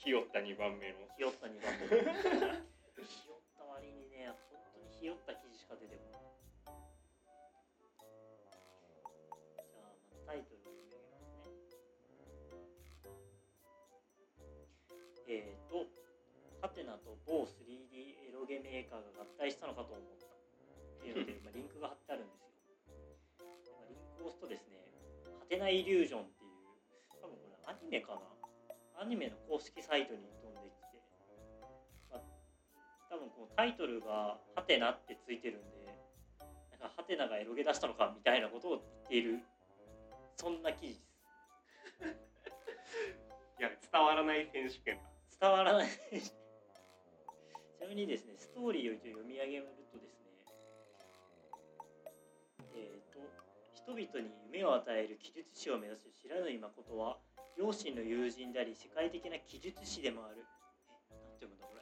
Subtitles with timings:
[0.00, 1.04] ひよった2番目の。
[1.12, 6.32] ひよった2番目ひよった割にね本当にひよった記事しか出てこない。
[9.60, 12.32] じゃあまずタイトルを読み上げますね。
[15.28, 15.84] えっ、ー、と
[16.64, 22.48] ハテナと某 3D エロゲメーカーが合体したのかと思ったっていうので、まあ、リンクが貼ってあるんですよ、
[23.76, 24.80] まあ、リンクを押すとですね
[25.40, 26.56] ハテナイリュージョンっていう
[27.20, 28.39] 多分これアニメかな。
[29.00, 31.00] アニメの公式サイトに飛んできて、
[32.12, 32.20] まあ、
[33.08, 35.86] 多分このタイトルが「ハテナ」ってついてるんで
[36.70, 39.40] なんかハテナがエロゲ出したのかみたいなことを言っている
[40.36, 41.10] そんな記事です。
[43.58, 45.10] いや伝わらない選手権だ。
[45.40, 45.96] 伝わらないち
[47.80, 50.30] なみにですねストーリーを一応読み上げるとですね
[52.74, 53.18] えっ、と
[53.72, 57.18] 人々に夢を与える記述師を目指す白縫誠は
[57.60, 60.46] 両親の友人であり世界的な記述師でもある。
[61.10, 61.74] えなんて読むんだこ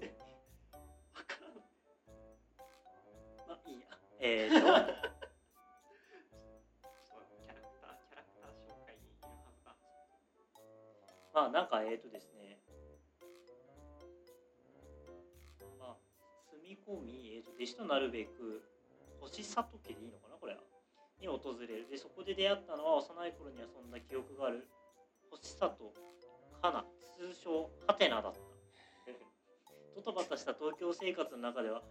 [0.00, 0.08] れ？
[1.12, 1.60] わからん。
[3.46, 3.86] まあいいや。
[4.20, 5.20] えっ、とキャラクター
[7.44, 9.76] キャラクター紹介にいるはずだ。
[11.34, 12.56] まあなんかえっ、とですね。
[15.78, 15.96] まあ
[16.50, 18.62] 住み込み、えー、と弟子となるべく
[19.20, 20.62] 星里家でいいのかなこれは。
[21.22, 21.86] に訪れる。
[21.88, 24.66] でそこで出会ったのは幼い頃に遊んだ記憶がある
[25.30, 25.94] 星里
[26.60, 26.84] かな
[27.16, 28.40] 通称ハテナだった。
[29.94, 31.82] ドタバタした東京生活の中では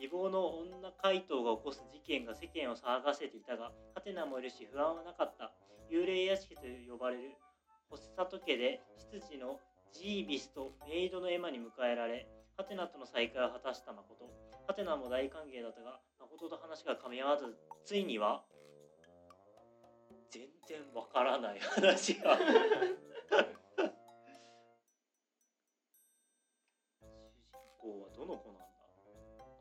[0.00, 5.52] 美貌の女怪盗が起こす事件が世間を騒がせていたがハテナもいるし不安はなかった。
[5.90, 7.36] 幽霊屋敷と呼ばれる
[7.90, 8.80] 星里家で
[9.12, 9.60] 執事の
[9.92, 14.24] ジービスとメイドのエマに迎えられハテナとの再会を果たした誠。
[14.66, 17.44] ハテナも大歓迎だったが誠と話が噛み合わず
[17.84, 18.42] ついには
[20.32, 22.38] 全然わからない話が。
[22.38, 22.48] 主人
[27.78, 28.64] 公はどの子なんだ？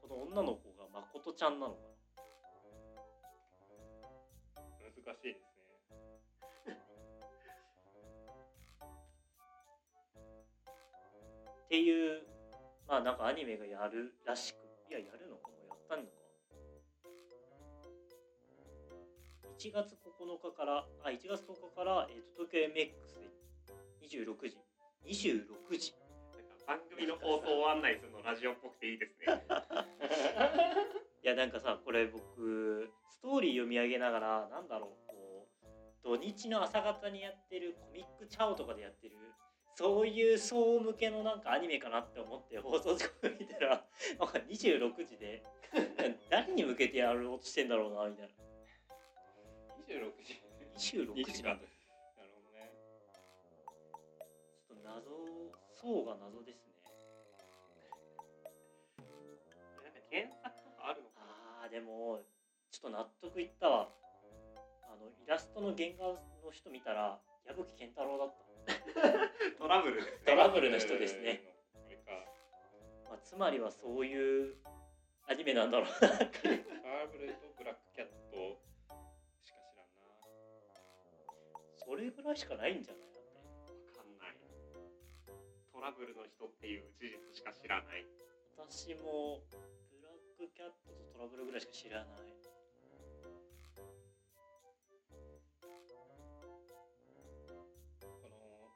[0.02, 1.80] この女の子が誠ちゃんなのか
[4.56, 5.42] 難しいです
[6.68, 6.80] ね。
[11.66, 12.22] っていう
[12.88, 14.56] まあなんかアニメがやるらしく
[14.90, 15.56] いややるのかも。
[15.66, 16.21] うやったのか
[19.62, 23.30] 1月9日からあ1月10日から、えー、と東京 MX で
[24.10, 24.58] 26時
[25.06, 25.94] 26時
[26.34, 29.28] なんか番組の放送を案内するのラジオっぽくていいですね。
[31.22, 35.68] いやなんかさこれ僕ストーリー読み上げながらなんだろうこう
[36.04, 39.16] 土日の朝方にやってるコミックチャオとかでやってる
[39.76, 43.86] そういう層向けのなんかアニメかなって思って放送時刻見たら
[44.18, 45.44] なんか26時で
[46.32, 48.51] 誰に向けてやろうとしてんだろうなみたいな
[49.92, 50.40] 26時。
[50.96, 51.44] 26時。
[51.44, 52.72] なんだなるほどね。
[54.68, 55.04] ちょっと謎
[55.76, 56.72] 層が謎ですね。
[59.84, 61.66] なんか原作とかあるのかな？
[61.66, 62.24] あーでも
[62.72, 63.90] ちょっと納得いったわ。
[64.84, 66.08] あのイラストの原画
[66.44, 68.46] の人見たら矢吹健太郎だった。
[69.58, 70.12] トラブルね。
[70.26, 71.42] トラブルの人ですね。
[73.10, 74.56] まあ、つまりはそういう
[75.28, 76.66] アニメなんだろうなっていう
[82.02, 84.36] れぐらいしかないんじゃないだってわかんない
[85.72, 88.06] トラブルの人っていう事実しか知らない。
[88.58, 92.34] 私もブラックキャットとトラブルぐらいしか知らない。
[98.02, 98.70] この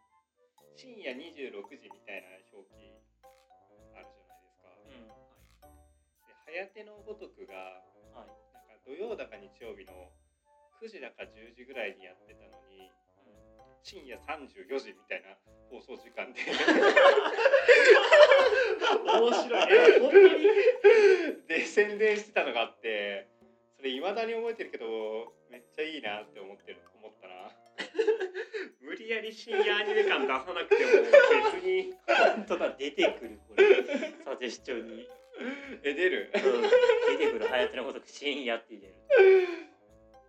[0.78, 2.94] 深夜26時みたいな表記
[3.94, 5.10] あるじゃないですか、うん。
[6.30, 7.82] で早手のごとくが
[8.16, 9.92] はい、なんか土曜だか日曜日の
[10.80, 12.88] 9時だか10時ぐらいにやってたのに
[13.86, 15.38] 深夜34時みたいな
[15.70, 16.42] 放送時間で。
[19.06, 20.02] 面白いね。
[20.02, 20.42] 本当に
[21.48, 23.28] で宣伝してたのがあって
[23.78, 24.86] それいまだに覚えてるけど
[25.52, 27.34] めっちゃいいなって思ってる思ったな。
[28.82, 30.92] 無理やり深夜アニメ感出さなくても
[31.54, 31.94] 別に。
[32.36, 33.84] 本当だ出てくるこれ。
[34.26, 35.08] サジェスチョンに、
[35.84, 36.32] え出る？
[36.34, 36.42] うん、
[37.20, 38.96] 出てくる早手のごとく深夜って入れる。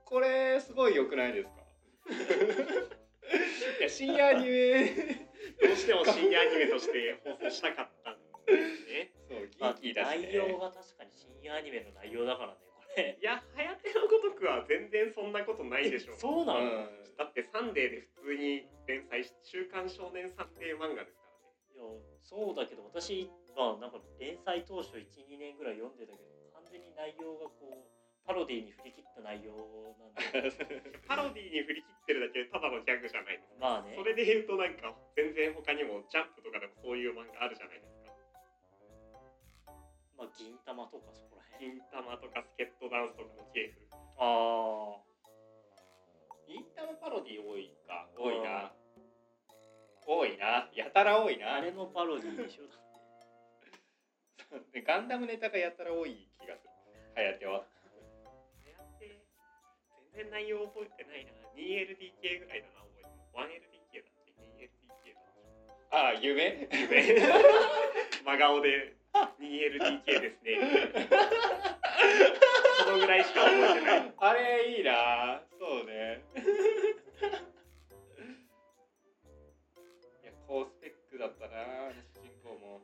[0.04, 1.56] これすごい良くないですか？
[3.78, 5.26] いや深夜アニメ。
[5.60, 9.12] どうしても深夜アニメとして放送したかったんですね。
[9.28, 16.88] そうギまあーキーだし、ね、内容が確かに深夜アニメの内容だからねこれいやハヤテのごとくは全然そんなことないでしょえそうなのん。
[17.18, 21.52] だってサンデーで普通に連載し週刊少年サンデー漫画ですからね。
[21.74, 21.84] いや
[22.22, 27.95] そうだけど私まあなんか連載当初12年ぐらい読んでたけど完全に内容がこう
[28.26, 30.50] パロディに振り切った内容なんで。
[31.06, 33.56] パロディに振り切ってるだけでただのギャグじゃないですか。
[33.60, 33.94] まあね。
[33.94, 38.12] それで言うとなんか全然他にもジャンプとかでもそういう漫画あるじゃないですか。
[40.18, 41.70] まあ銀玉とかそこら辺。
[41.70, 43.86] 銀玉とかスケットダンスとかの系譜
[44.18, 45.00] あ
[46.48, 48.08] インターパロディ多いか。
[48.16, 48.74] 多いな。
[50.04, 50.68] 多いな。
[50.74, 51.54] やたら多いな。
[51.54, 52.64] ああれのパロディでしょ。
[54.86, 56.70] ガンダムネタがやたら多い気がする。
[57.14, 57.66] はやては
[60.16, 61.36] 全然内容覚えてないな。
[61.52, 63.20] 2LDK ぐらいだな覚えてる。
[63.36, 65.20] 1LDK だっけ？2LDK だ。
[65.20, 65.28] っ
[65.92, 66.66] ああ夢？
[66.72, 67.20] け夢。
[68.24, 70.56] 真顔で 2LDK ですね。
[72.80, 74.12] そのぐらいしか覚えてない。
[74.16, 75.42] あれいいな。
[75.58, 76.24] そうね。
[80.24, 82.80] いや高スペックだったな主人公も。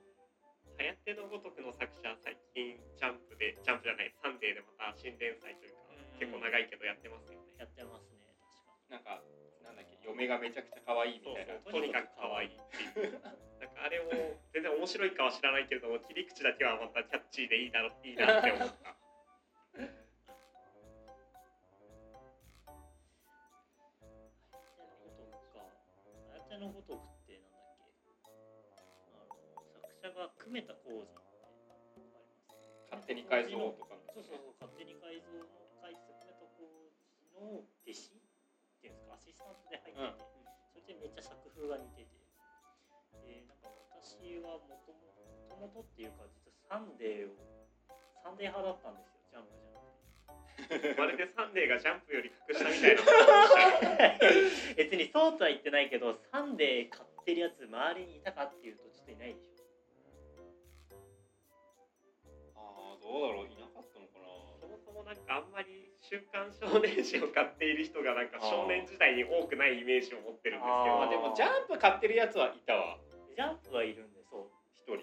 [0.76, 5.91] はやってのごとくの作者最近ジャンプでジャンプじゃないサンデーでまた新連載というか
[6.22, 7.50] 結構長いけどやってますよね。
[7.58, 8.22] やってますね。
[8.86, 9.18] 確か
[9.66, 11.58] なんかなんだっけ嫁がめちゃくちゃ可愛いみそうたいな。
[11.58, 12.62] そうとにかく可愛いっ
[12.94, 13.18] ていう。
[13.58, 14.06] なんかあれを
[14.54, 18.94] 全然面白いかは知らないけれども切り口だけはまたキャッチーでいいなろいいなって思った。
[18.94, 18.94] あ
[19.82, 19.90] や
[24.78, 25.66] てのごとくか
[26.30, 28.14] ハヤテのごとくってなんだっけ。
[29.10, 29.34] あの
[29.74, 33.98] 作者が久米田康治ってわかりますかってに改蔵とか。
[34.14, 35.26] そうそうそうかってに改蔵。
[35.32, 35.61] の
[37.42, 38.20] の弟子っ
[38.80, 39.14] ていうんですか？
[39.14, 40.24] アシスタントで入ってて、
[40.72, 42.22] それでめっちゃ作風が似てて。
[43.26, 43.68] でなんか
[44.00, 44.80] 私はも
[45.48, 47.36] ともとっていうか実はサンデーを
[48.24, 50.94] サンデー派だったんですよジャンプじゃなくて。
[50.98, 53.02] まるでサンデーがジャンプより格下みたいな。
[54.76, 59.51] 別にそうとは言ってないけどサンデー買ってるやつ周りにいたかっていうとちょっといないでしょ
[66.12, 71.00] 週刊少年誌」を買っている人がなんか少年時代に多くないイメージを持ってるんですけど。
[71.00, 72.98] まあでもジャンプ買ってるやつはいたわ。
[73.34, 74.96] ジャンプはいるんでそう一人。
[74.96, 74.98] い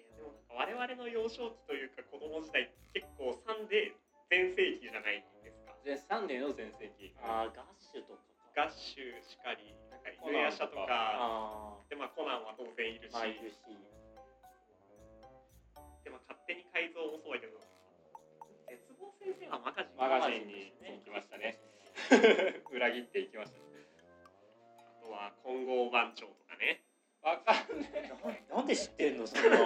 [0.00, 3.94] やでもなんか我々の幼少期というか子供時代結構サンデー
[4.30, 5.76] 全盛期じゃないですか。
[5.84, 7.14] でサンデーの全盛期。
[7.20, 8.24] あーガッシュとかか。
[8.56, 10.86] ガッシュしかりなんかコナン犬夜叉とか。
[10.88, 13.12] あでまあコナンは当然いるし。
[13.12, 13.60] ーまあいるし。
[16.02, 17.60] でまあ勝手に改造もそうだけど
[19.24, 19.96] 先生はマガジン。
[19.98, 21.58] マガジンに行きましたね。
[22.70, 23.58] 裏切っていきました。
[23.58, 23.64] ね
[24.78, 26.82] あとは金剛番長とかね。
[27.22, 28.10] わかんね
[28.50, 29.56] ななんで知ってんのそんな。
[29.56, 29.64] フ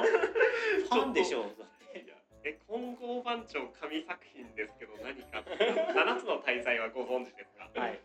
[0.91, 1.43] ァンでしょ。
[1.43, 1.53] だっ
[1.93, 2.15] ていや
[2.45, 7.71] え金剛番長神作品ですけど何か7つの大罪はご存知ですか？
[7.81, 8.01] はい。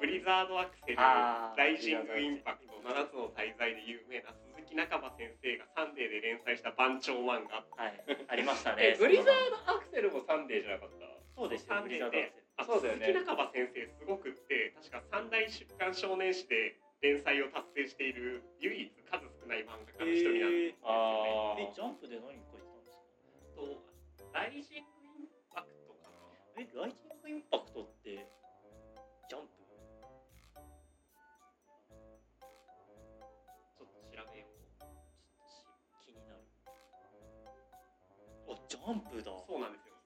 [0.00, 11.04] ブリザードアクセルライジングインパクト7つの大罪で有名な鈴木央先生がサンデーで連載した番長漫画はいありましたねブリザードアクセルもサンデーじゃなかった
[11.36, 20.88] そうですよサンデーであそうだよね鈴木中馬先生すごくって確か三大週刊少年誌で連載を達成している唯一数少ない漫画家の一人なんですよね。
[20.88, 26.16] あえジャンプで何描いてたんですかとライジングインパクトかな
[26.56, 27.91] えライジングインパクトっ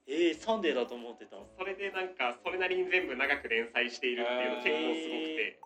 [0.09, 1.37] えー、サンデーだと思ってた。
[1.59, 5.59] それでなんかそれなりに全部長く連載しているっていうの結構すごくて。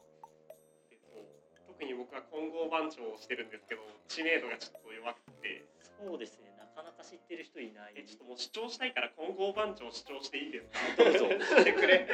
[0.91, 5.65] でそう特に僕は金剛番長をしてるんですけど知名度がちょっと弱くて。
[6.01, 6.49] そうですね。
[6.57, 7.93] なかなか知ってる人いない。
[7.97, 11.05] えちょっともう主張したいから混合番長主張していいですか？
[11.05, 11.45] どうぞ。
[11.61, 12.09] してくれ。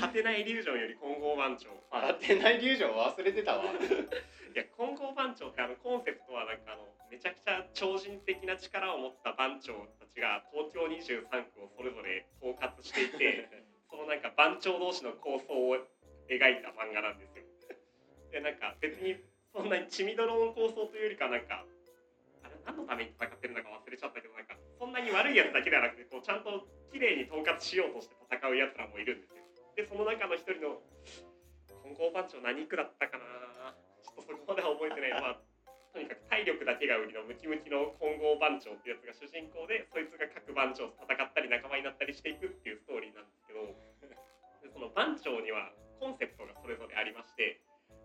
[0.00, 1.70] 果てないイリュージョンより混合番長。
[1.94, 3.64] 当てないリュージョン忘れてたわ。
[3.70, 13.48] いや混合番長ってあのコンセプトはなんかあのめちゃくちゃ超人的な力を持った番長たちが東京23区をそれぞれ統括していて
[13.90, 15.76] そのなんか番長同士の構想を
[16.28, 17.44] 描いた漫画なんですよ。
[18.32, 19.16] でなんか別に
[19.52, 21.64] そんなに血みどろの構想というよりかなんか
[22.68, 29.40] 何のために戦ってるのか忘れちゃったけどなんかそんなに悪いやつだけではなくてこうちゃんと綺麗に統括しようとして戦うやつらもいるんですよ。
[29.72, 30.84] でその中の一人の
[31.80, 33.24] 混合番長何区だったかな
[34.04, 35.40] ちょっとそこまでは覚えてないまあ
[35.94, 43.72] とにかく体力だけが売りのムキムキの混合番長ってやつが主人公でそいつが各番長と戦ったり仲間になったりしていくっていうストーリーなんですけど
[44.60, 47.62] でその番長にはコンセプトがそれぞれありまして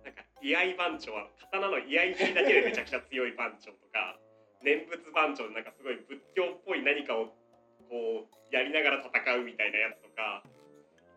[0.08, 4.16] なんか居合番長は刀の居合切りだけでめちゃくちゃ強い番長とか
[4.64, 7.28] 念仏番長でなんかすごい仏教っぽい何かを
[7.90, 10.44] こうやりながら戦うみたいなやつとか。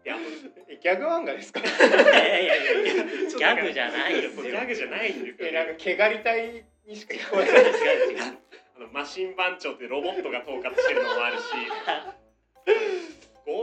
[0.05, 0.23] であと
[0.69, 1.59] えギャグ漫画ですか？
[1.67, 4.43] いやいやいやいやギャグじゃないですよ。
[4.45, 8.39] ギャグじゃないんですよ、えなんか毛刈り隊にしか聞こえない。
[8.77, 11.43] あのマシン番長ってロボットが統括してるのもあるし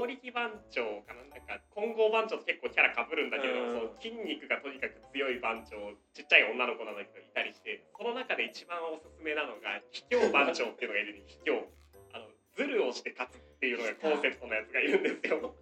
[0.03, 5.79] 剛力番長かななんか混合番長と結構キャラかぶるんだけれどその筋肉がとにかく強い番長
[6.11, 11.55] ちっちゃい女の子なんだけどいたりしてその中で一番おすすめなのが卑怯番長っていうのがいるね卑怯
[12.11, 12.27] あの
[12.59, 15.55] ズルをして勝つっていうのがコンセプトのやつがいるんですよ。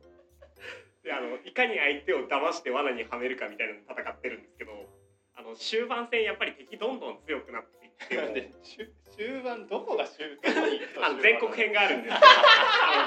[1.05, 4.89] であのいかに相手を騙して罠にはめるかみたいなので戦ってるんですけど
[5.37, 8.89] あの終盤戦やっぱり敵どんどん強くなっていってなんで終
[9.21, 12.25] 終盤どこが終どこにあの全国編があるんです けど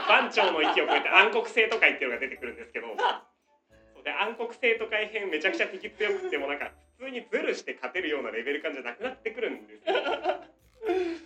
[0.06, 9.94] 番長の域を超えて暗黒生徒会っていうのが出てくるんですけどそうで暗黒生徒会編めちゃくちゃ敵強くてもなんか普通にズルして勝てるようなレベル感じゃなくなってくるんですよ。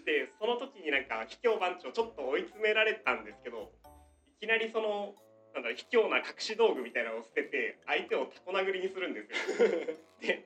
[0.06, 3.70] でその時になんか卑怯番長ちょっと追い詰められたんですけど
[4.40, 5.14] いきなりその
[5.52, 9.68] なんだろう卑怯な隠し道具みたいなのを捨てて相手をタコ殴りにするんですよ。
[10.20, 10.44] で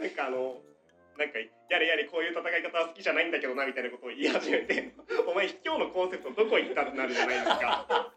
[0.00, 0.60] なんかあの
[1.20, 1.36] なんか
[1.68, 4.96] やれやれこういう戦い方は好きじゃないんだけどなみたいなことを言い始めて
[5.28, 8.08] お前卑怯のコンセプトどこ行ったってなるじゃないですか。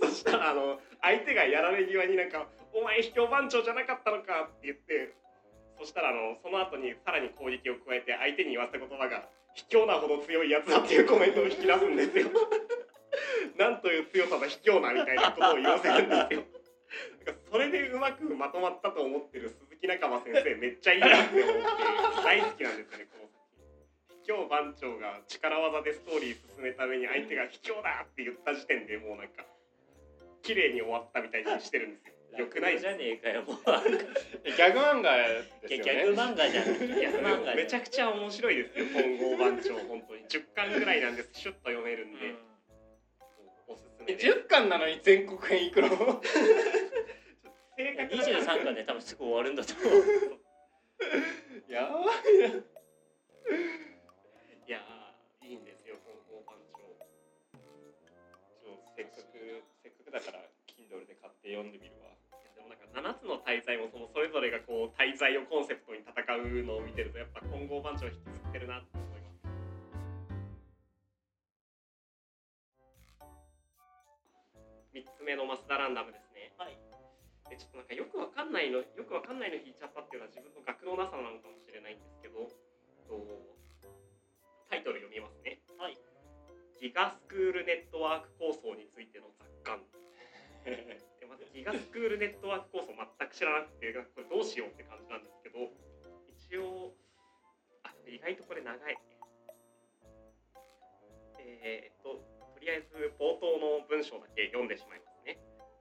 [0.00, 5.10] そしたらあの相手がやられ際になんか「お前卑怯番長じゃなかったのか」って言って
[5.80, 12.30] そしたらあのその後にさらに攻撃を加えて相手に言わせた言葉が「卑怯なほど強いやつだ」っていうコメントを引き出すんですよ。
[13.58, 16.53] なんという強さだ卑怯なみたいなことを言わせるんですよ。
[17.54, 21.62] それでうまくまとまったと思ってる鈴木仲間先生 めっちゃいいなって思って
[22.24, 23.46] 大好きなんですよねこの作
[24.10, 29.46] 品卑怯番長が力技でストーリー進めた上に相手が卑怯だって言った時点でもうなんか
[30.42, 32.14] 綺麗に終わったみたいにしてるんですよ。
[32.40, 40.24] よくないじゃねえかよもうギャグ漫画ですよギャグね漫画じゃんギャグ漫画めちゃくちゃ面白いですよ混合番長本当に。
[40.26, 42.34] 10巻ぐらいなんですシュッと読めるんで、
[43.68, 44.26] おすすめです。
[44.26, 46.20] 10巻なのに全国編行くの？
[47.76, 49.94] 正確な23巻で多分すぐ終わるんだと思う。
[51.68, 52.54] やばい
[54.70, 56.80] やーいいんですよ混合番長
[58.96, 60.38] せっかくせっかくだから
[60.70, 62.14] Kindle で買って読んでみるわ。
[62.40, 69.42] いやでもなんか7つの大罪もそのそれぞれがこう大罪をコンセプトに戦うのを見てるとやっぱ混合番長引きずってるなって思います。
[74.94, 76.23] 3つ目のマスダランダムです
[77.54, 82.50] でちょっとなんかよくわかんないのよくわかんないの引いちゃったっていうのは自分の学のなさなのかもしれないんですけど
[83.06, 83.14] と
[84.66, 85.62] タイトル読みますね。
[85.78, 85.94] はい。
[86.82, 89.86] ギガスクールネットワーク構想についての雑感。
[90.66, 95.70] でまずギガスクールネットワーク構想全く知らなくてこれどうしようって感じなんですけど
[96.50, 96.96] 一応
[97.84, 98.96] あ意外とこれ長い。
[98.96, 99.00] ね
[101.38, 105.08] えーっととりあえず冒頭の文章だけ読んでしまいます。
[105.08, 105.13] ね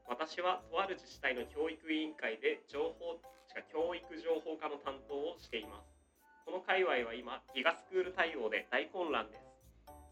[0.08, 3.20] 私はとある自治体の教育委員会で情報
[3.56, 5.90] 違う教育情報科の担当をしています。
[6.46, 9.44] この界隈は今ギガスクール対応で大混乱です。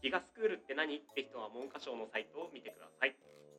[0.02, 0.96] ギガスクールって何？
[0.96, 3.14] って人は文科省のサイトを見てください。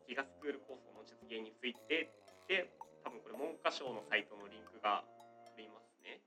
[0.08, 2.10] ギガスクール構想の実現について
[2.50, 2.70] で
[3.04, 5.04] 多分これ文科省のサイトのリンクがあ
[5.58, 6.20] りますね。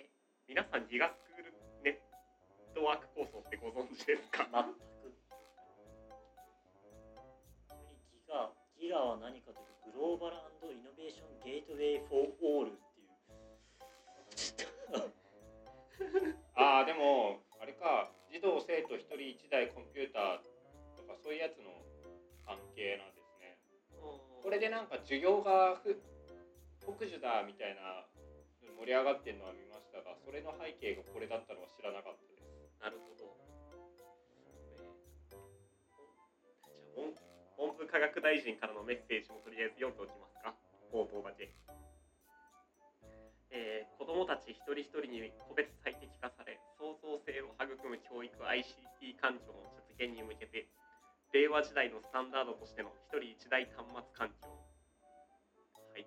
[0.00, 0.08] え
[0.48, 1.54] 皆さんギガスクール
[1.84, 4.48] ネットワーク構想ってご存知ですか？
[8.84, 10.36] ギガは何かというとグローバル
[10.76, 13.16] イノベーションゲートウェイフォーオールっていう。
[16.52, 20.44] ああでもあれか児童生徒一人一台コンピューター
[21.00, 21.72] とかそういうやつの
[22.44, 23.56] 関係なんですね。
[24.44, 25.96] これでなんか授業がふ
[26.84, 28.04] 特需だみたいな
[28.76, 32.44] 盛り上がってるのは見ましたがそれの背景がこれだったのは知らなかったです。
[32.84, 33.32] なるほど。
[37.58, 40.54] 文文部科学大臣からのメッセージもとりあえず読んでおきますか。
[40.92, 41.48] 冒頭だけ。
[43.50, 50.66] えー子どもたち一人一人に個別最適化され創造性を育む教育 ICT 環境の実現に向けて
[51.32, 54.48] 令和時代のスタンダードとしての一人一台端末環境。
[55.92, 56.06] はい。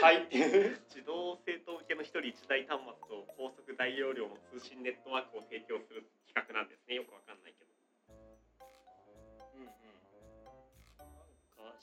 [0.00, 0.28] はい。
[0.88, 6.94] 児童生徒向けの一人一台端末と高速大容量の通信ネットワークを提供する企画なんですね。
[6.94, 7.63] よくわかんないけど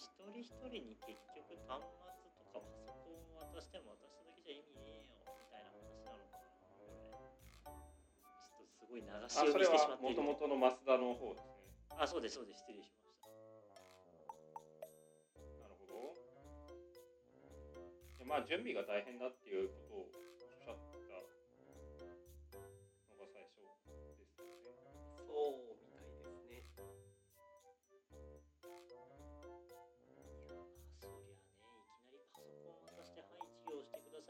[0.02, 6.90] 一人一人に結局端末とかパソコンを渡しても渡しただけじゃ意味ねえよみたいな話なのかなこれ
[8.42, 11.54] ちょっとすごい流し読みしてしまってもともとのマスダの方ですね
[12.02, 13.30] あそうですそうです失礼しました
[15.62, 16.18] なるほど
[18.18, 21.22] でまあ準備が大変だっていうことをおっしゃったのが
[23.30, 23.62] 最初
[24.18, 24.66] ですよね
[25.30, 25.71] そう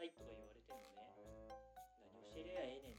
[0.01, 1.21] さいとか言われてもね
[2.33, 2.97] 何りゃええねん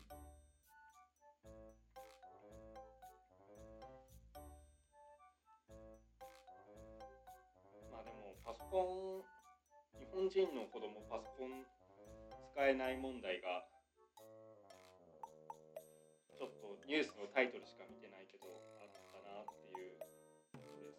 [8.45, 11.67] パソコン日本人の子供パソコン
[12.55, 13.63] 使えない問題が
[16.39, 18.47] ちょっとニュースのタイトルしか見てないけど
[18.79, 19.99] あったなっていう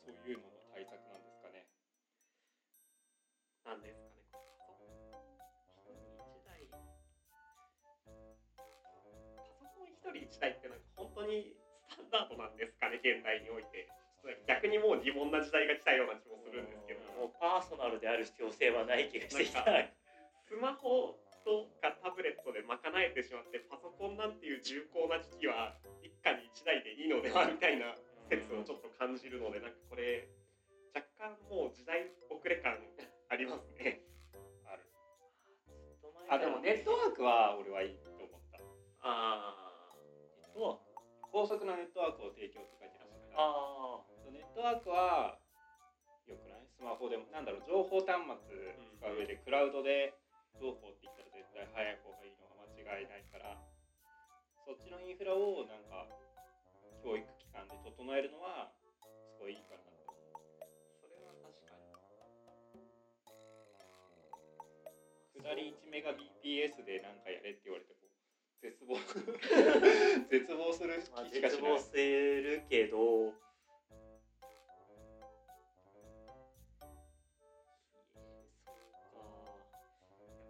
[0.05, 1.63] でそういうのの対策なんですかね。
[3.65, 4.12] なんですか？
[10.39, 11.53] コン一人一台ってなんか本当に
[11.89, 13.89] スタンダードなんですかね現代において。
[14.47, 17.27] 逆にもう疑問な時代が来たような気もするんですけども。
[17.27, 19.67] うパーソナルである必要性はない気がしてきた。
[20.47, 27.91] スマホとかタブレットで賄えてしまってパソコンなんていう重厚な機器は一家に一台でいいのではみたいな
[28.31, 30.31] 説をちょっと感じるのでなんかこれ
[30.95, 32.79] 若干もう時代遅れ感
[33.27, 33.99] ありますね。
[34.63, 34.87] ある。
[36.29, 38.59] あでもネットワークは俺はいいと思った。
[39.01, 39.62] あネ
[40.53, 40.93] ットワーク
[41.33, 43.50] 高速なネットワークを提供って書いてましたから。
[43.50, 45.41] あネットワークは
[46.29, 46.69] よくない？
[46.69, 48.53] スマホでもなんだろう情報端末
[49.01, 50.13] 使う上でクラウドで
[50.62, 53.57] どうこうって言ったら絶対早い方がいいのが間違いないから。
[54.63, 56.07] そっちのインフラをなんか
[57.03, 58.72] 教育機関で整えるのは
[59.36, 59.91] すごいいいかなと。
[60.07, 60.39] 思う
[61.03, 61.91] それは確かに。
[65.43, 67.92] 下り1メガ BPS でなんかやれって言われても
[68.63, 68.96] 絶望。
[70.32, 71.41] 絶望する気しかしない。
[71.51, 73.25] 絶望するけど。
[73.25, 73.32] や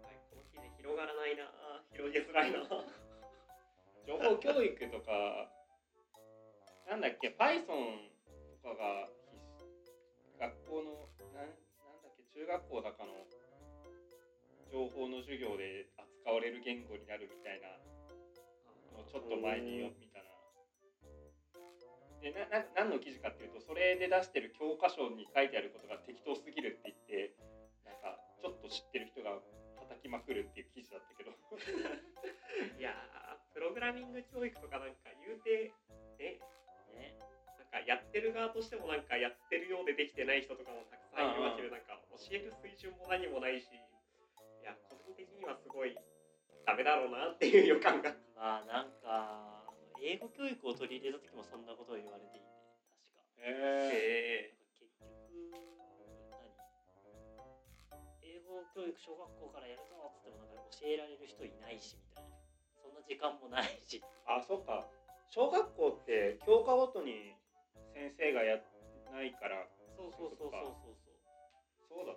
[0.00, 1.52] ばいこの記事広がらないな。
[1.90, 2.60] 広げづらいな。
[4.06, 5.50] 情報教育とか
[6.86, 7.66] なんだっけ Python
[8.62, 9.08] とかが
[10.38, 11.56] 学校のなんなん
[12.02, 13.26] だっけ中学校だかの
[14.70, 17.93] 情報の授業で扱われる言語になるみたいな
[19.10, 20.30] ちょっと前に見たな。
[22.20, 27.36] でなな何の記事かっていうとそれで出してる教科書に書いてあることが適当すぎるって言って
[27.84, 29.36] なんかちょっと知ってる人が
[29.76, 31.36] 叩きまくるっていう記事だったけど。
[32.78, 35.72] いやープログラミング教育とかなんか言うて
[36.18, 36.40] ね。
[36.96, 37.14] ね。
[37.58, 45.98] なんかやってる側としてもなんかやってるようでできてない人とかもたくさんいるわけでうんなんか教える水準も何もないしいや個人的にはすごい
[46.66, 48.14] ダメだろうなっていう予感が。
[48.34, 49.64] まあなんか
[50.00, 53.22] 英語教育を取り入れた時もそんなことを言われていて確か。
[53.38, 54.52] へえ。
[54.52, 55.04] え結局
[55.50, 56.50] 何？
[58.22, 62.36] 英語教育小学校からやるぞっつってもなんか教えられる人いないしみたいな。
[62.82, 64.02] そんな時間もないし。
[64.26, 64.84] あそっか。
[65.30, 67.34] 小学校って教科ごとに
[67.94, 68.66] 先生がやって
[69.12, 69.68] ないから。
[69.96, 71.14] そうそうそうそうそうそう。
[71.88, 72.12] そうだ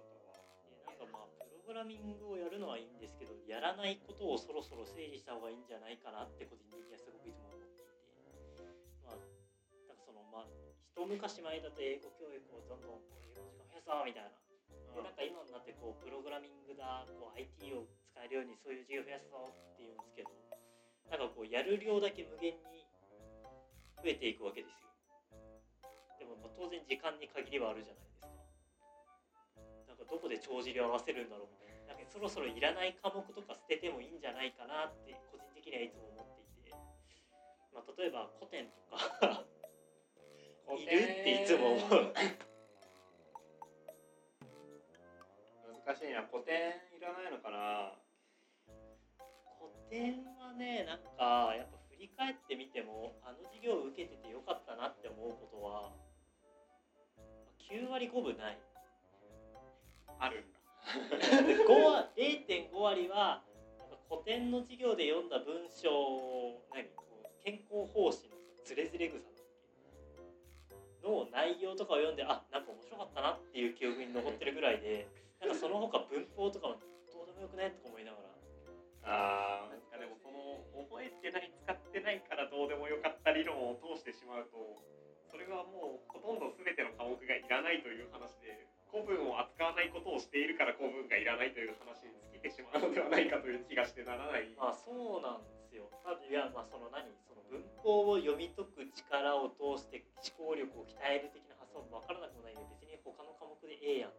[1.67, 7.91] グラミングをやるのはいいんですけどやらないことをそろそろ整理した方がいいんじゃないかなって個人的にはすごくいつも思っていて。
[9.03, 9.19] まあ
[9.91, 10.49] なんかそのまあ
[10.87, 14.31] 一昔前だと英語教育をどんどん英語の時間増やそうみたいな。
[14.95, 17.83] でなんか今になってこうプログラミングだこう IT を
[18.15, 20.31] 使えるようにそういう授業増やすぞっていうんですけど
[21.11, 22.87] なんかこうやる量だけ無限に
[23.99, 24.89] 増えていくわけですよ
[26.17, 28.16] でもまあ当然時間に限りはあるじゃないですか
[29.97, 36.77] なんかどこで帳尻を合わせるんだろうみたいななんかそろそろいらない科目とか捨ててもいいんじゃないかなって個人的にはいつも思っていて、
[37.73, 39.43] まあ、例えば古典とか。
[40.75, 42.13] いるっていつも思う。
[45.87, 46.27] 難しいな。
[46.27, 47.95] 古典いらないのかな。
[49.57, 55.93] 古典はねなんかやっぱ振り返ってみてもあの授業を受けててよかったなって思うことは
[57.71, 58.59] 9割5分ない
[60.19, 60.57] あるんだ。
[61.67, 61.83] 5
[62.15, 63.43] 割0.5割は
[64.09, 66.87] 古典の授業で読んだ文章を何
[67.43, 69.19] 健康方針のズレズレ草
[71.03, 75.07] の内容とかを読んであなんか面白かったなっていう記憶に残ってるぐらいで
[75.39, 76.75] なんかその他文法とかも
[77.11, 78.27] どうでもよくないとか思いながら。
[79.07, 84.83] あなんかでもその覚えてない使ってないからどうでもよかった理論を通してしまうと
[85.31, 86.66] それはもうほとんど全
[89.77, 94.49] ないことをしているから古文がいらないという話に尽きてしまうのではないかという気がしてならない。
[94.57, 95.85] まあそうなんですよ。
[96.01, 104.17] まあいやまあその何その文法を読み解く力を通して思考力を鍛える的な発想も分からなくもないんで別に他の科目でええやん。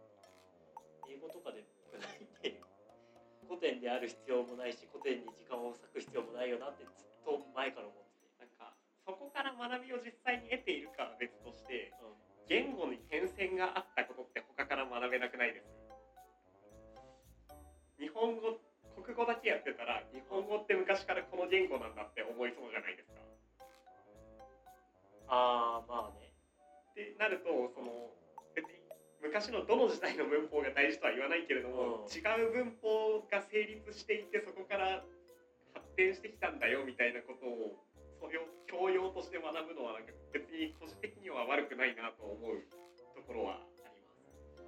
[1.11, 2.63] 英語とかでもないっていう。
[3.43, 8.31] 古典である必要もないし古典に時間を割く必要もないよなってずっと前から思ってて。
[8.39, 8.71] なんか
[9.03, 15.65] そこから学びを実際に得ているかは別としてうん言語に変遷があったことって他から学べなくないです
[17.99, 18.57] 日本語
[19.01, 23.13] 国語だけやってたら日本語って昔からこの言語なんだって思いそうじゃないですか？
[25.27, 26.31] ああまあね。
[26.91, 28.11] ってなるとその
[28.55, 28.79] 別に
[29.21, 32.17] 昔昔のどの時代の文法が大事とは言わないけれども、うん。
[32.17, 35.03] 違う文法が成立していてそこから
[35.73, 37.77] 発展してきたんだよみたいなことを
[38.67, 42.61] 教養として学ぶのはなんか別に個人的には悪くないなと思う
[43.15, 44.13] ところはありま
[44.53, 44.63] す。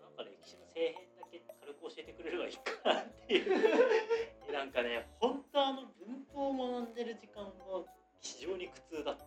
[0.00, 7.84] なんか歴史の底辺だけ軽く教えてくれればいいかなっていうなんかね本当あの文法を学んでる時間は
[8.20, 9.24] 非常に苦痛だった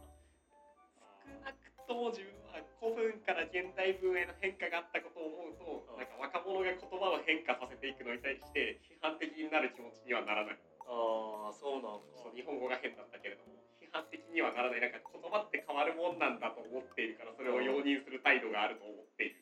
[1.30, 1.58] 少なく
[1.88, 10.69] とも自分は古文から現代文への変化があったことを思うと、なんか若者が言葉を変化させていくのに対して批判的になる気持ちにはならない。
[10.90, 19.38] ああそうなんそう日本語が変だったけれども批判的にはならないなんか言葉って変わるもんなんだと思っているからそれを容認する態度があると思っている。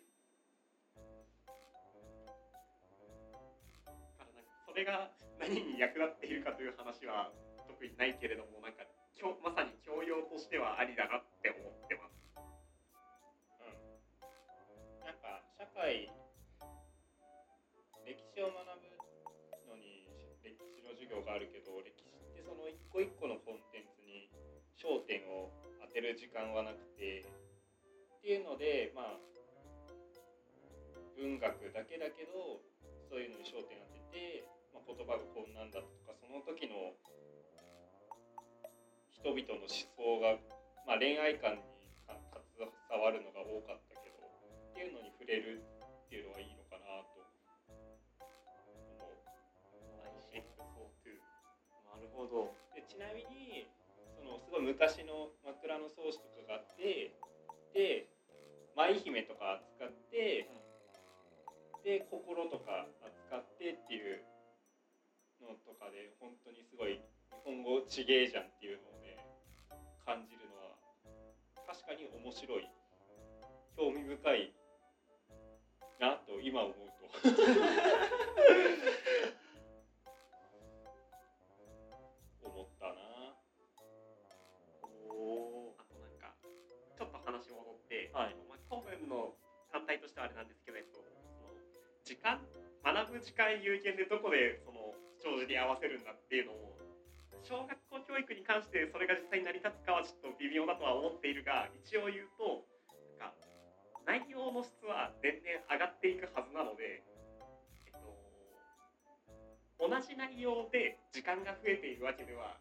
[4.19, 5.07] だからなんかそれが
[5.39, 7.31] 何に役立っているかという話は
[7.63, 8.83] 特にないけれどもなんか
[9.15, 12.19] 教まさに教養としてはありだなって思ってます。
[14.99, 16.12] なんか社会
[21.27, 24.31] があるけど歴史ってその一個一個のコンテンツに
[24.79, 25.51] 焦点を
[25.83, 29.19] 当てる時間はなくてっていうのでまあ
[31.19, 32.63] 文学だけだけど
[33.11, 36.95] そういうのに焦点当てて、まあ、言葉がこんなんだとかその時の
[39.11, 40.37] 人々の思想が、
[40.85, 41.65] まあ、恋愛観に
[42.07, 42.69] 携
[43.01, 44.23] わるのが多かったけど
[44.71, 46.56] っていうのに触れるっていうのはいい
[52.17, 52.49] ほど。
[52.73, 53.69] でちなみに
[54.17, 57.13] そのすごい昔の枕草子とかがあって
[57.73, 58.08] で
[58.75, 60.49] 舞姫とか扱って
[61.86, 64.25] で心とか扱ってっていう
[65.41, 67.01] のとかで本当にすごい日
[67.45, 69.19] 本語ちげえじゃんっていうのをね
[70.06, 70.73] 感じるのは
[71.69, 72.67] 確かに面白い
[73.77, 74.51] 興味深い
[75.99, 76.75] なと今思う
[77.21, 77.30] と
[89.07, 89.33] の
[89.71, 91.55] 単体としてはあれなんですけど、えっと、その
[92.03, 92.39] 時間
[92.83, 96.77] 学ぶ時間有限でどこでその長寿に合わせるんだっていうのを
[97.43, 102.67] 小学校教育に関してそれが実際に成り立つかはちょっと微妙だとは思っているが一応言うと
[103.19, 103.47] なんか
[104.07, 107.03] 内容の質は年々上がっていくはずなので、
[107.87, 108.07] えっと、
[109.79, 112.55] 同じ内容で時間が増えているわけでは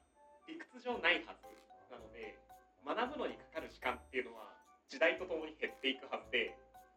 [0.47, 1.47] 理屈上ないはず
[1.91, 2.39] なので
[2.83, 4.56] 学ぶのにかかる時間っていうのは
[4.87, 6.55] 時代とともに減っていくはずで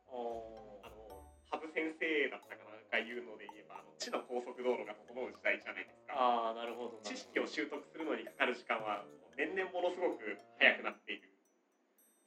[0.09, 6.13] おあの羽生先生だったかなんか言うので言えばあの地の高速道路が整う時代じゃないですか。
[6.13, 9.05] ああなるほど知識を習得するのにかかる時間は
[9.37, 11.29] 年々ものすごく早くなっている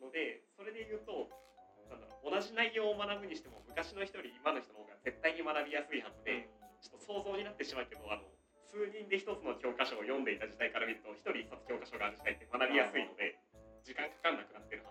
[0.02, 1.30] のでそれで言うと
[1.90, 6.48] なんだろう同じ内容を学ぶにしても昔の人より今の人の方が絶対に学びやすいはずで、
[6.80, 8.26] ちょっと想像になってしまうけどあの
[8.72, 13.36] 数人で一つの教科書を読んでいた時代から見ると一人一冊教科書がある時代って学びやすいので
[13.84, 14.81] 時間かかんなくなってる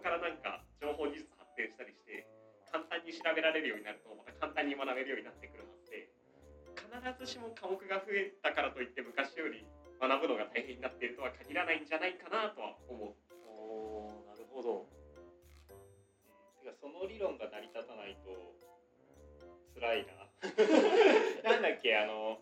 [0.00, 2.24] こからなんか情報技術発展したりして
[2.72, 6.08] 簡単に調べられるようになるとまた簡単に学べるようになってくるはずで
[6.72, 6.88] 必
[7.20, 9.68] ずしも科目が増えたからといって昔より
[10.00, 13.12] 学ぶのが大変になっているとは限らないんじゃないかなとは思う。
[13.44, 14.88] おなるほど。
[16.64, 18.56] てかその理論が成り立たないと
[19.76, 20.24] 辛いな。
[21.44, 22.40] なんだっけあの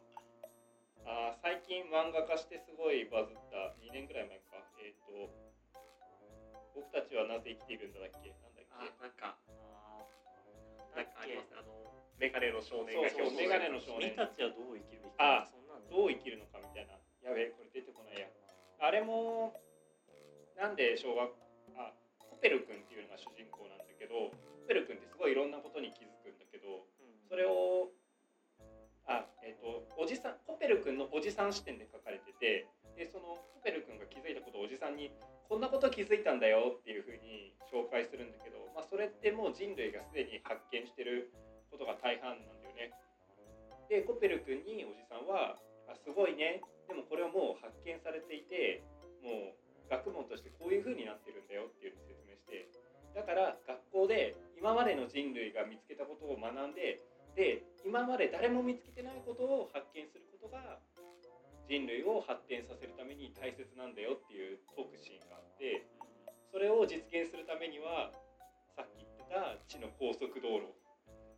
[1.03, 4.48] あ最近漫画化してすごいバズった2年ぐらい前か、
[6.79, 8.31] 僕たちはなぜ生きているんだだっけ？
[8.31, 10.07] なんだっあけなんかあ
[10.95, 11.59] なんかありますね。
[11.59, 11.75] あの
[12.19, 14.14] メガネの少年がそうそうメガネの少年。
[14.14, 16.95] 君たちはどう生きるべきあそんなんどう生きるのかみたいな。
[17.27, 18.29] やべえこれ出てこないや。
[18.79, 19.59] あれも
[20.55, 21.31] なんで小学
[21.77, 24.37] あコペル君っていうのが主人公なんだけどコ
[24.67, 26.87] ペル君ってすごいいろんなことに気づくんだけど
[27.29, 27.91] それを
[29.07, 32.67] あえっ、とおじさんコペル君のおじさん視点で書かれてて
[32.99, 35.15] でそのコペル君が気づいたことをおじさんに
[35.47, 41.31] こんなこと気づいたんだよっていうふうに紹介するんだけど、まあ、それってもう人類がすでに発見してる
[41.71, 42.91] ことが大半なんだよね。
[43.87, 45.57] でコペル君におじさんは
[45.89, 48.83] 「あすごいねでもこれはもう発見されていて
[49.23, 52.69] もう学問としてこういうふうになってるんだよ」っていうのを説明して
[53.15, 57.01] だから学校で今までの人類が見つけたことを学んで
[57.37, 60.81] で今まで誰も見つけてないことを発見することが
[61.68, 65.85] 人類を発展させるために大切なんだよっていうトークシーンがあって
[66.48, 68.09] それを実現するためには
[68.72, 70.72] さっき言ってた地の高速道路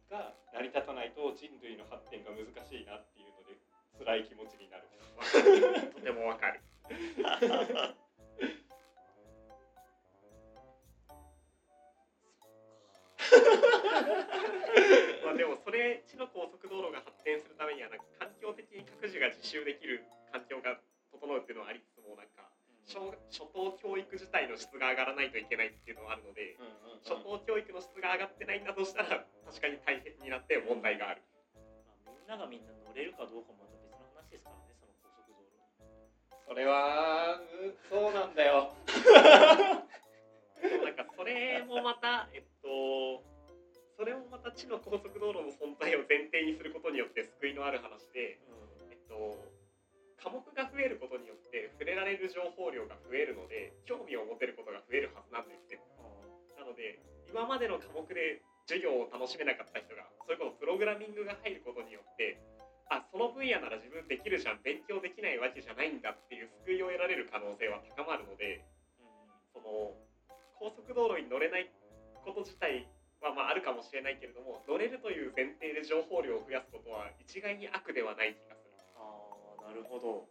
[0.06, 3.58] が成り立たないと人類の発展が難しいなっていうので
[3.98, 4.86] 辛い気持ちになる。
[5.90, 6.62] とてもわかる。
[15.36, 20.04] でもそれ地の高速道路が発展するためにはなんか環境的に各自が自習できる
[21.30, 22.50] 整うっていうのはありつつもなんか
[22.90, 27.06] 小初等教育自体の質が上がらないといけないっていうのはあるのでうんうんうん。
[27.06, 31.22] 初等教育の質が上がってないんだとしたら確かに大変になって問題がある。
[32.02, 35.62] まあ、みんながみんな乗れるかどうかもまた別の話ですからねその高速道路に。
[36.50, 38.74] それはうそうなんだよ。
[40.60, 43.22] でもなんかそれもまたえっと
[43.96, 48.40] それもまた地の高速道路の存在を前提にすることによって救いのある話で、
[48.90, 49.36] えっと、
[50.22, 55.80] 科目が増えることによって触れられる情報量が増えるので興味を持てることが増えるはずなんですね。
[56.56, 62.38] なので今までの科目で授業を楽しめなかった人がそれこそプログラミングが入ることによって
[62.90, 68.66] あその分野なら自分できるじゃん勉強できないわけじゃないんだっていう救いを得られる可能性は高まるので
[68.98, 69.08] うん
[69.54, 69.94] その
[70.58, 71.70] 高速道路に乗れない
[72.26, 72.86] こと自体
[73.22, 78.59] はまああるかもしれないけれども乗れるという前提で情報量を増やすことは一概に悪ではない気がする。
[79.70, 80.26] なるほど、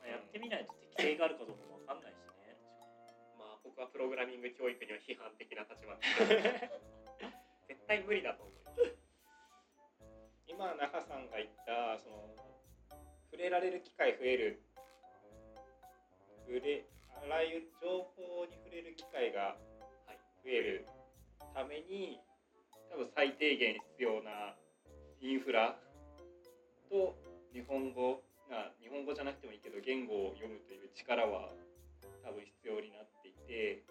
[0.00, 2.56] まあ、やってみないと適性があるかどうかもわかんないしね。
[3.36, 6.00] まあ僕はプログラミング教育には批判的な立場で。
[7.68, 8.96] 絶対無理だと思います。
[10.48, 12.24] 今中さんが言ったその
[13.28, 14.64] 触れられる機会増える。
[16.48, 16.88] 触れ
[17.20, 19.60] あらゆる情報に触れる機会が
[20.08, 20.88] はい増える。
[21.52, 22.18] ために
[22.88, 24.56] 多分最低限必要な
[25.20, 25.78] インフラ
[26.88, 27.16] と
[27.52, 31.50] 日本語が日本語じゃなくてもいいけど言語を読むという力は
[32.22, 33.82] 多分必要になっていて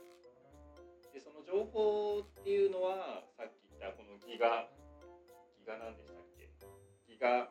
[1.13, 4.67] でその情報っていうのはさっき言ったこのギガ
[5.59, 6.49] ギガ何でしたっけ？
[7.07, 7.49] ギガあ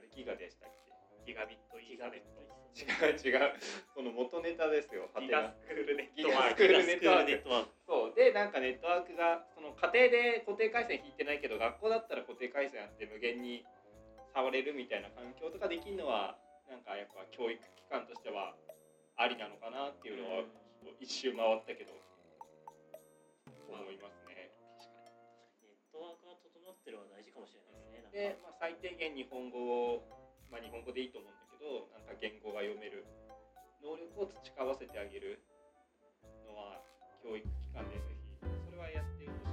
[0.00, 0.89] れギガでしたっけ？
[1.26, 2.40] ギガビットイーサネット。
[2.70, 3.52] 違う違う。
[3.94, 6.56] その元ネタですよギガスクールネッギガストワーク。
[6.56, 7.30] クールネットワーク。
[7.30, 7.70] ネットワーク。
[7.86, 8.14] そう。
[8.14, 13.66] でなんかネットワークがその家庭で固定回線引いてないけど学校だったら固定回線あって無限に
[14.34, 16.38] 触れるみたいな環境とかできるのは
[16.70, 18.54] なんかやっぱ教育機関としては
[19.18, 20.46] ありなのかなっていうのは
[21.02, 21.92] 一周回ったけど
[23.66, 24.50] 思いますね。
[25.66, 29.58] ネットワークが整ってるのは大事かもしれないですねで、まあ、最低限日本語
[29.94, 30.02] を、
[30.50, 33.06] まあ、日本語でいいと思うんだけどなんか言語が読める
[33.82, 35.38] 能力を培わせてあげる
[36.46, 36.82] のは
[37.22, 38.26] 教育機関でぜひ
[38.66, 39.49] それはやってほしい。